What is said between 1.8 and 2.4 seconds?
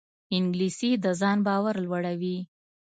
لوړوي